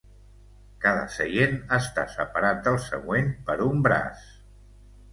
[0.85, 4.29] Cada seient està separat del següent per un braç.